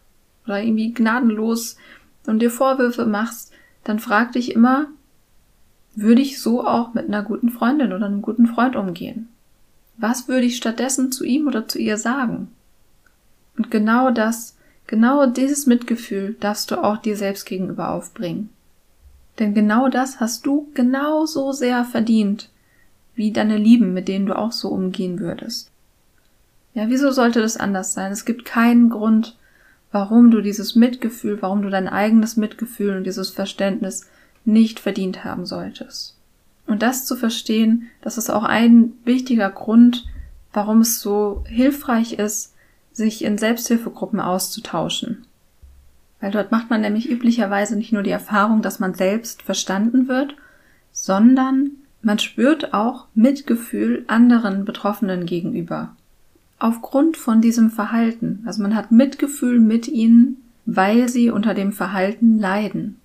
[0.46, 1.78] oder irgendwie gnadenlos
[2.26, 3.52] und dir Vorwürfe machst,
[3.84, 4.88] dann frag dich immer,
[5.96, 9.30] würde ich so auch mit einer guten Freundin oder einem guten Freund umgehen?
[9.98, 12.50] Was würde ich stattdessen zu ihm oder zu ihr sagen?
[13.58, 14.56] Und genau das,
[14.88, 18.50] genau dieses Mitgefühl darfst du auch dir selbst gegenüber aufbringen.
[19.40, 22.50] Denn genau das hast du genauso sehr verdient,
[23.16, 25.70] wie deine Lieben, mit denen du auch so umgehen würdest.
[26.74, 28.12] Ja, wieso sollte das anders sein?
[28.12, 29.38] Es gibt keinen Grund,
[29.92, 34.08] warum du dieses Mitgefühl, warum du dein eigenes Mitgefühl und dieses Verständnis
[34.46, 36.18] nicht verdient haben solltest.
[36.66, 40.06] Und das zu verstehen, das ist auch ein wichtiger Grund,
[40.54, 42.54] warum es so hilfreich ist,
[42.92, 45.26] sich in Selbsthilfegruppen auszutauschen.
[46.22, 50.36] Weil dort macht man nämlich üblicherweise nicht nur die Erfahrung, dass man selbst verstanden wird,
[50.92, 55.96] sondern man spürt auch Mitgefühl anderen Betroffenen gegenüber
[56.64, 58.42] aufgrund von diesem Verhalten.
[58.46, 63.02] Also man hat Mitgefühl mit ihnen, weil sie unter dem Verhalten leiden.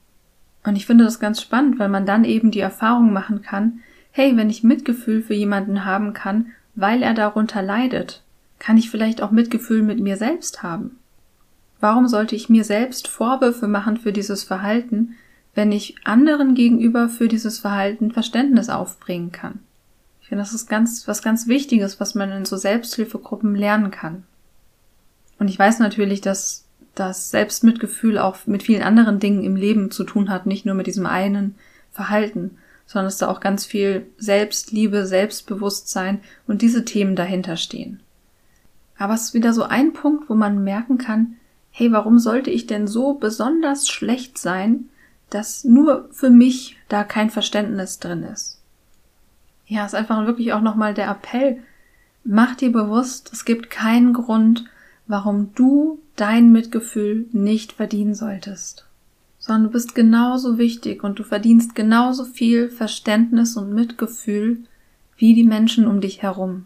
[0.69, 4.37] Und ich finde das ganz spannend, weil man dann eben die Erfahrung machen kann, hey,
[4.37, 8.23] wenn ich Mitgefühl für jemanden haben kann, weil er darunter leidet,
[8.59, 10.99] kann ich vielleicht auch Mitgefühl mit mir selbst haben.
[11.81, 15.15] Warum sollte ich mir selbst Vorwürfe machen für dieses Verhalten,
[15.55, 19.61] wenn ich anderen gegenüber für dieses Verhalten Verständnis aufbringen kann?
[20.21, 24.25] Ich finde, das ist ganz, was ganz Wichtiges, was man in so Selbsthilfegruppen lernen kann.
[25.39, 26.67] Und ich weiß natürlich, dass
[26.99, 30.87] das Selbstmitgefühl auch mit vielen anderen Dingen im Leben zu tun hat, nicht nur mit
[30.87, 31.55] diesem einen
[31.93, 38.01] Verhalten, sondern dass da auch ganz viel Selbstliebe, Selbstbewusstsein und diese Themen dahinter stehen.
[38.97, 41.37] Aber es ist wieder so ein Punkt, wo man merken kann,
[41.71, 44.89] hey, warum sollte ich denn so besonders schlecht sein,
[45.31, 48.59] dass nur für mich da kein Verständnis drin ist?
[49.69, 51.63] ja, ist einfach wirklich auch nochmal der Appell.
[52.25, 54.65] Mach dir bewusst, es gibt keinen Grund,
[55.07, 58.87] warum du dein Mitgefühl nicht verdienen solltest.
[59.39, 64.59] Sondern du bist genauso wichtig und du verdienst genauso viel Verständnis und Mitgefühl
[65.17, 66.65] wie die Menschen um dich herum.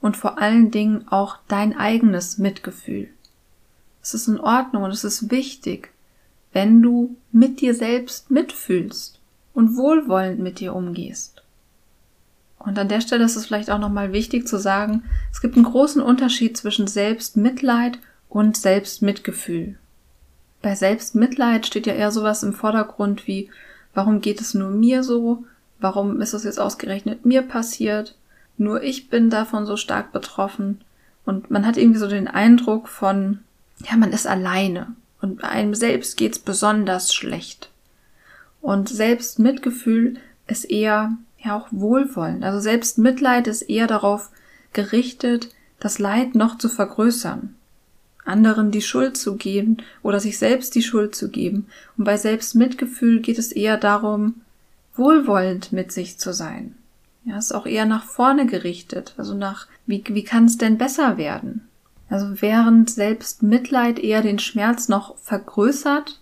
[0.00, 3.08] Und vor allen Dingen auch dein eigenes Mitgefühl.
[4.02, 5.92] Es ist in Ordnung und es ist wichtig,
[6.52, 9.20] wenn du mit dir selbst mitfühlst
[9.54, 11.42] und wohlwollend mit dir umgehst.
[12.58, 15.64] Und an der Stelle ist es vielleicht auch nochmal wichtig zu sagen, es gibt einen
[15.64, 17.98] großen Unterschied zwischen Selbstmitleid
[18.30, 19.76] und Selbstmitgefühl.
[20.62, 23.50] Bei Selbstmitleid steht ja eher sowas im Vordergrund wie,
[23.92, 25.44] warum geht es nur mir so?
[25.78, 28.14] Warum ist es jetzt ausgerechnet mir passiert?
[28.56, 30.80] Nur ich bin davon so stark betroffen.
[31.24, 33.40] Und man hat irgendwie so den Eindruck von,
[33.90, 34.94] ja, man ist alleine.
[35.20, 37.70] Und bei einem selbst geht's besonders schlecht.
[38.60, 42.44] Und Selbstmitgefühl ist eher ja auch Wohlwollen.
[42.44, 44.30] Also selbst Mitleid ist eher darauf
[44.72, 47.54] gerichtet, das Leid noch zu vergrößern,
[48.24, 51.66] anderen die Schuld zu geben oder sich selbst die Schuld zu geben.
[51.96, 54.42] Und bei Selbstmitgefühl geht es eher darum,
[54.94, 56.74] wohlwollend mit sich zu sein.
[57.24, 61.18] Ja, ist auch eher nach vorne gerichtet, also nach, wie, wie kann es denn besser
[61.18, 61.68] werden?
[62.08, 66.20] Also während Selbstmitleid eher den Schmerz noch vergrößert,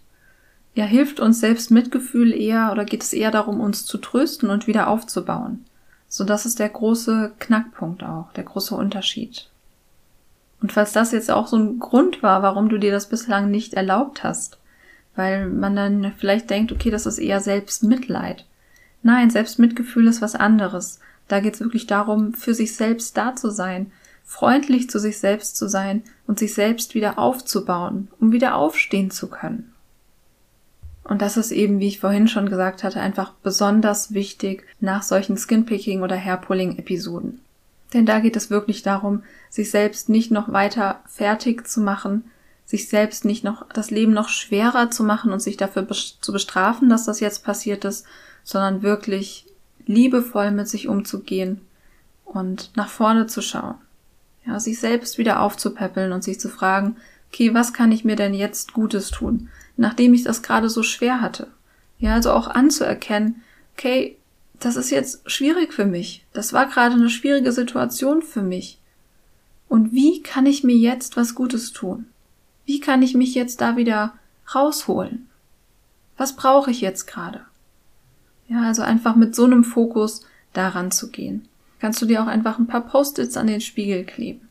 [0.74, 4.66] ja, hilft uns selbst Mitgefühl eher oder geht es eher darum, uns zu trösten und
[4.66, 5.64] wieder aufzubauen?
[6.08, 9.48] So, das ist der große Knackpunkt auch, der große Unterschied.
[10.60, 13.74] Und falls das jetzt auch so ein Grund war, warum du dir das bislang nicht
[13.74, 14.58] erlaubt hast,
[15.14, 18.44] weil man dann vielleicht denkt, okay, das ist eher Selbstmitleid.
[19.02, 21.00] Nein, Selbstmitgefühl ist was anderes.
[21.28, 23.92] Da geht es wirklich darum, für sich selbst da zu sein,
[24.24, 29.28] freundlich zu sich selbst zu sein und sich selbst wieder aufzubauen, um wieder aufstehen zu
[29.28, 29.72] können.
[31.04, 35.38] Und das ist eben, wie ich vorhin schon gesagt hatte, einfach besonders wichtig nach solchen
[35.38, 37.40] Skinpicking oder Hairpulling-Episoden.
[37.92, 42.30] Denn da geht es wirklich darum, sich selbst nicht noch weiter fertig zu machen,
[42.66, 46.90] sich selbst nicht noch das Leben noch schwerer zu machen und sich dafür zu bestrafen,
[46.90, 48.04] dass das jetzt passiert ist,
[48.44, 49.46] sondern wirklich
[49.86, 51.62] liebevoll mit sich umzugehen
[52.26, 53.76] und nach vorne zu schauen.
[54.44, 56.96] Ja, sich selbst wieder aufzupäppeln und sich zu fragen,
[57.32, 59.48] okay, was kann ich mir denn jetzt Gutes tun?
[59.78, 61.46] nachdem ich das gerade so schwer hatte.
[61.98, 63.42] Ja, also auch anzuerkennen,
[63.74, 64.16] okay,
[64.60, 66.24] das ist jetzt schwierig für mich.
[66.32, 68.78] Das war gerade eine schwierige Situation für mich.
[69.68, 72.06] Und wie kann ich mir jetzt was Gutes tun?
[72.64, 74.14] Wie kann ich mich jetzt da wieder
[74.54, 75.28] rausholen?
[76.16, 77.42] Was brauche ich jetzt gerade?
[78.48, 81.46] Ja, also einfach mit so einem Fokus daran zu gehen.
[81.80, 84.48] Kannst du dir auch einfach ein paar Post-its an den Spiegel kleben.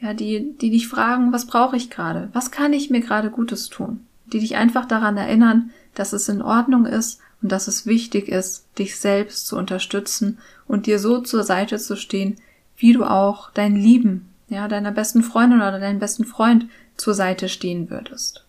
[0.00, 2.28] Ja, die, die dich fragen, was brauche ich gerade?
[2.32, 4.06] Was kann ich mir gerade Gutes tun?
[4.32, 8.66] die dich einfach daran erinnern, dass es in Ordnung ist und dass es wichtig ist,
[8.78, 12.36] dich selbst zu unterstützen und dir so zur Seite zu stehen,
[12.76, 17.48] wie du auch deinen Lieben, ja, deiner besten Freundin oder deinem besten Freund zur Seite
[17.48, 18.44] stehen würdest.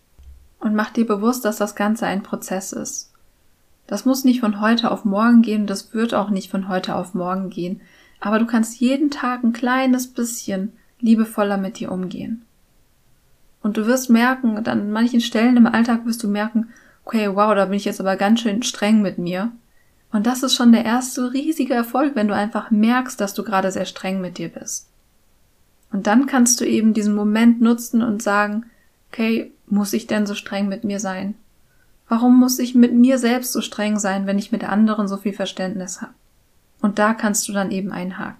[0.58, 3.10] Und mach dir bewusst, dass das Ganze ein Prozess ist.
[3.86, 7.14] Das muss nicht von heute auf morgen gehen, das wird auch nicht von heute auf
[7.14, 7.80] morgen gehen,
[8.20, 12.42] aber du kannst jeden Tag ein kleines bisschen liebevoller mit dir umgehen.
[13.62, 16.68] Und du wirst merken, an manchen Stellen im Alltag wirst du merken,
[17.04, 19.52] okay, wow, da bin ich jetzt aber ganz schön streng mit mir.
[20.12, 23.70] Und das ist schon der erste riesige Erfolg, wenn du einfach merkst, dass du gerade
[23.72, 24.88] sehr streng mit dir bist.
[25.90, 28.66] Und dann kannst du eben diesen Moment nutzen und sagen,
[29.10, 31.34] okay, muss ich denn so streng mit mir sein?
[32.08, 35.32] Warum muss ich mit mir selbst so streng sein, wenn ich mit anderen so viel
[35.32, 36.12] Verständnis habe?
[36.80, 38.36] Und da kannst du dann eben einhaken.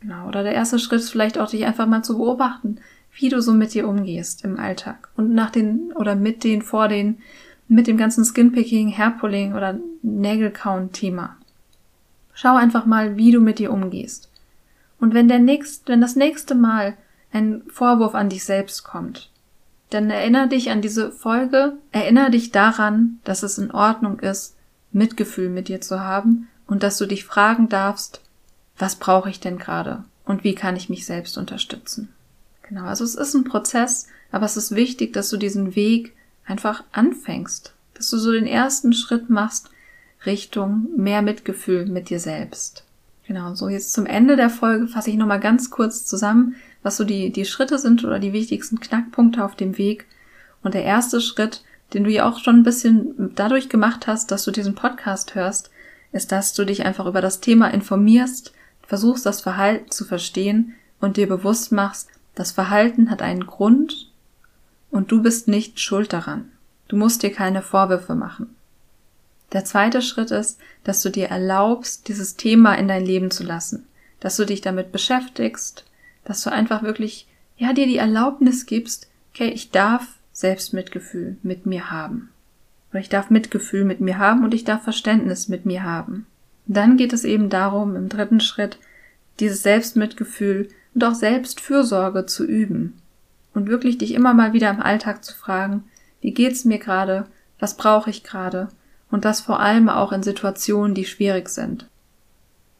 [0.00, 0.26] Genau.
[0.26, 2.78] Oder der erste Schritt ist vielleicht auch, dich einfach mal zu beobachten
[3.16, 6.88] wie du so mit dir umgehst im Alltag und nach den oder mit den, vor
[6.88, 7.18] den,
[7.68, 11.36] mit dem ganzen Skinpicking, Hairpulling oder Nägelkauen-Thema.
[12.34, 14.30] Schau einfach mal, wie du mit dir umgehst.
[14.98, 16.96] Und wenn der nächst, wenn das nächste Mal
[17.32, 19.30] ein Vorwurf an dich selbst kommt,
[19.90, 24.56] dann erinnere dich an diese Folge, erinnere dich daran, dass es in Ordnung ist,
[24.92, 28.20] Mitgefühl mit dir zu haben und dass du dich fragen darfst,
[28.78, 32.12] was brauche ich denn gerade und wie kann ich mich selbst unterstützen.
[32.62, 36.14] Genau, also es ist ein Prozess, aber es ist wichtig, dass du diesen Weg
[36.46, 39.70] einfach anfängst, dass du so den ersten Schritt machst
[40.26, 42.84] Richtung mehr Mitgefühl mit dir selbst.
[43.26, 47.04] Genau, so jetzt zum Ende der Folge fasse ich nochmal ganz kurz zusammen, was so
[47.04, 50.06] die, die Schritte sind oder die wichtigsten Knackpunkte auf dem Weg.
[50.62, 51.62] Und der erste Schritt,
[51.94, 55.70] den du ja auch schon ein bisschen dadurch gemacht hast, dass du diesen Podcast hörst,
[56.12, 58.52] ist, dass du dich einfach über das Thema informierst,
[58.82, 64.10] versuchst das Verhalten zu verstehen und dir bewusst machst, das Verhalten hat einen Grund
[64.94, 66.52] und du bist nicht schuld daran.
[66.86, 68.54] Du musst dir keine Vorwürfe machen.
[69.52, 73.86] Der zweite Schritt ist, dass du dir erlaubst, dieses Thema in dein Leben zu lassen,
[74.20, 75.84] dass du dich damit beschäftigst,
[76.24, 77.26] dass du einfach wirklich
[77.56, 82.30] ja, dir die Erlaubnis gibst, okay, ich darf Selbstmitgefühl mit mir haben.
[82.92, 86.26] Oder ich darf Mitgefühl mit mir haben und ich darf Verständnis mit mir haben.
[86.66, 88.78] Dann geht es eben darum, im dritten Schritt,
[89.40, 93.00] dieses Selbstmitgefühl und auch Selbstfürsorge zu üben.
[93.54, 95.84] Und wirklich dich immer mal wieder im Alltag zu fragen,
[96.20, 97.26] wie geht's mir gerade?
[97.58, 98.68] Was brauche ich gerade?
[99.10, 101.88] Und das vor allem auch in Situationen, die schwierig sind.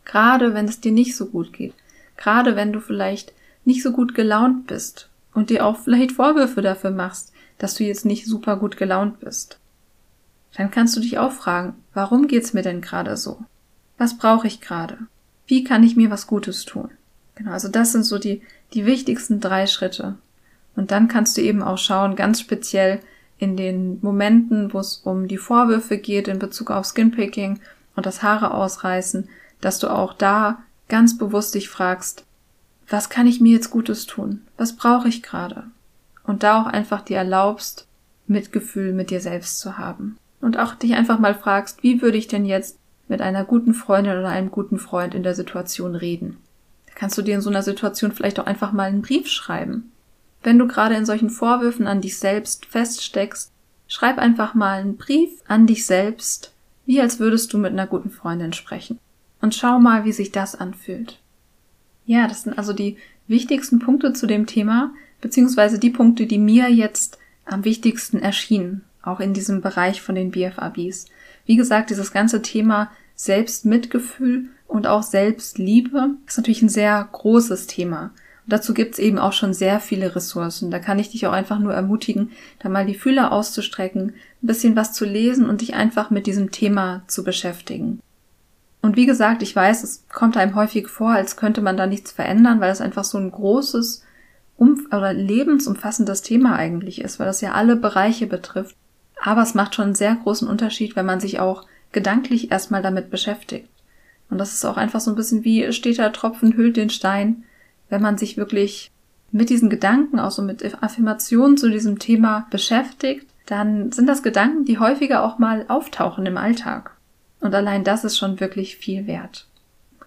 [0.05, 1.75] Gerade wenn es dir nicht so gut geht.
[2.17, 3.33] Gerade wenn du vielleicht
[3.65, 8.05] nicht so gut gelaunt bist und dir auch vielleicht Vorwürfe dafür machst, dass du jetzt
[8.05, 9.59] nicht super gut gelaunt bist.
[10.57, 13.39] Dann kannst du dich auch fragen, warum geht's mir denn gerade so?
[13.99, 14.99] Was brauche ich gerade?
[15.47, 16.91] Wie kann ich mir was Gutes tun?
[17.35, 20.17] Genau, also das sind so die, die wichtigsten drei Schritte.
[20.77, 23.01] Und dann kannst du eben auch schauen, ganz speziell
[23.39, 27.61] in den Momenten, wo es um die Vorwürfe geht in Bezug auf Skinpicking
[27.97, 29.29] und das Haare ausreißen,
[29.61, 30.59] dass du auch da
[30.89, 32.25] ganz bewusst dich fragst,
[32.89, 34.43] was kann ich mir jetzt Gutes tun?
[34.57, 35.65] Was brauche ich gerade?
[36.23, 37.87] Und da auch einfach dir erlaubst,
[38.27, 40.19] Mitgefühl mit dir selbst zu haben.
[40.41, 44.19] Und auch dich einfach mal fragst, wie würde ich denn jetzt mit einer guten Freundin
[44.19, 46.39] oder einem guten Freund in der Situation reden?
[46.87, 49.93] Da kannst du dir in so einer Situation vielleicht auch einfach mal einen Brief schreiben.
[50.45, 53.51] Wenn du gerade in solchen Vorwürfen an dich selbst feststeckst,
[53.89, 56.53] schreib einfach mal einen Brief an dich selbst,
[56.85, 58.99] wie als würdest du mit einer guten Freundin sprechen.
[59.41, 61.19] Und schau mal, wie sich das anfühlt.
[62.05, 66.71] Ja, das sind also die wichtigsten Punkte zu dem Thema, beziehungsweise die Punkte, die mir
[66.71, 71.07] jetzt am wichtigsten erschienen, auch in diesem Bereich von den BFABs.
[71.47, 78.13] Wie gesagt, dieses ganze Thema Selbstmitgefühl und auch Selbstliebe ist natürlich ein sehr großes Thema.
[78.47, 80.71] Dazu gibt's eben auch schon sehr viele Ressourcen.
[80.71, 84.11] Da kann ich dich auch einfach nur ermutigen, da mal die Fühler auszustrecken,
[84.43, 88.01] ein bisschen was zu lesen und dich einfach mit diesem Thema zu beschäftigen.
[88.83, 92.13] Und wie gesagt, ich weiß, es kommt einem häufig vor, als könnte man da nichts
[92.13, 94.03] verändern, weil es einfach so ein großes
[94.57, 98.77] um oder lebensumfassendes Thema eigentlich ist, weil das ja alle Bereiche betrifft.
[99.23, 103.11] Aber es macht schon einen sehr großen Unterschied, wenn man sich auch gedanklich erstmal damit
[103.11, 103.69] beschäftigt.
[104.29, 107.45] Und das ist auch einfach so ein bisschen wie steter Tropfen hüllt den Stein,
[107.95, 108.91] wenn man sich wirklich
[109.31, 114.65] mit diesen Gedanken, auch so mit Affirmationen zu diesem Thema beschäftigt, dann sind das Gedanken,
[114.65, 116.97] die häufiger auch mal auftauchen im Alltag.
[117.41, 119.47] Und allein das ist schon wirklich viel wert.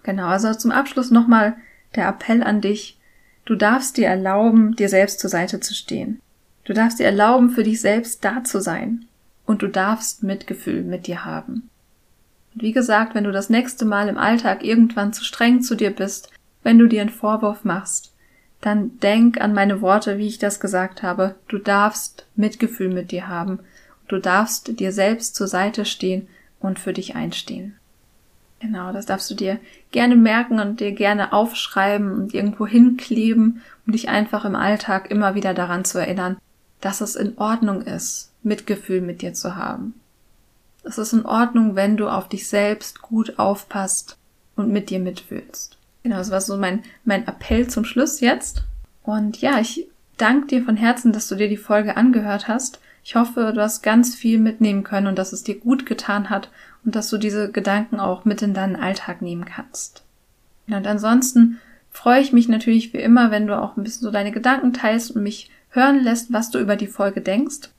[0.02, 1.56] Genau, also zum Abschluss nochmal
[1.96, 2.98] der Appell an dich.
[3.46, 6.20] Du darfst dir erlauben, dir selbst zur Seite zu stehen.
[6.64, 9.06] Du darfst dir erlauben, für dich selbst da zu sein.
[9.46, 11.70] Und du darfst Mitgefühl mit dir haben.
[12.54, 15.90] Und wie gesagt, wenn du das nächste Mal im Alltag irgendwann zu streng zu dir
[15.90, 16.30] bist,
[16.68, 18.12] wenn du dir einen Vorwurf machst,
[18.60, 21.34] dann denk an meine Worte, wie ich das gesagt habe.
[21.48, 23.60] Du darfst Mitgefühl mit dir haben.
[24.06, 26.28] Du darfst dir selbst zur Seite stehen
[26.60, 27.78] und für dich einstehen.
[28.60, 29.58] Genau, das darfst du dir
[29.92, 35.34] gerne merken und dir gerne aufschreiben und irgendwo hinkleben, um dich einfach im Alltag immer
[35.34, 36.36] wieder daran zu erinnern,
[36.82, 39.94] dass es in Ordnung ist, Mitgefühl mit dir zu haben.
[40.82, 44.18] Es ist in Ordnung, wenn du auf dich selbst gut aufpasst
[44.54, 45.77] und mit dir mitfühlst.
[46.02, 48.62] Genau, das war so mein, mein Appell zum Schluss jetzt.
[49.02, 52.80] Und ja, ich danke dir von Herzen, dass du dir die Folge angehört hast.
[53.04, 56.50] Ich hoffe, du hast ganz viel mitnehmen können und dass es dir gut getan hat
[56.84, 60.04] und dass du diese Gedanken auch mit in deinen Alltag nehmen kannst.
[60.66, 61.58] Und ansonsten
[61.90, 65.10] freue ich mich natürlich wie immer, wenn du auch ein bisschen so deine Gedanken teilst
[65.10, 67.70] und mich hören lässt, was du über die Folge denkst.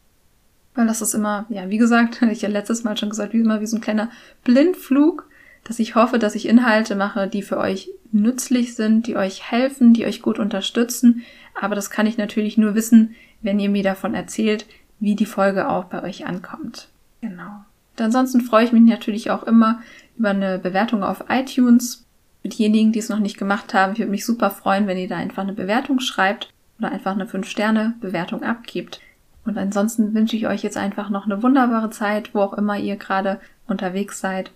[0.75, 3.61] Weil das ist immer, ja, wie gesagt, ich ja letztes Mal schon gesagt, wie immer
[3.61, 4.09] wie so ein kleiner
[4.43, 5.27] Blindflug,
[5.63, 9.93] dass ich hoffe, dass ich Inhalte mache, die für euch nützlich sind, die euch helfen,
[9.93, 11.23] die euch gut unterstützen.
[11.59, 14.65] Aber das kann ich natürlich nur wissen, wenn ihr mir davon erzählt,
[14.99, 16.89] wie die Folge auch bei euch ankommt.
[17.21, 17.63] Genau.
[17.97, 19.81] Und ansonsten freue ich mich natürlich auch immer
[20.17, 22.05] über eine Bewertung auf iTunes.
[22.43, 25.09] Mit diejenigen, die es noch nicht gemacht haben, ich würde mich super freuen, wenn ihr
[25.09, 29.01] da einfach eine Bewertung schreibt oder einfach eine 5-Sterne-Bewertung abgibt.
[29.45, 32.95] Und ansonsten wünsche ich euch jetzt einfach noch eine wunderbare Zeit, wo auch immer ihr
[32.95, 34.51] gerade unterwegs seid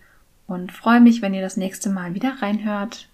[0.47, 3.07] und freue mich, wenn ihr das nächste Mal wieder reinhört.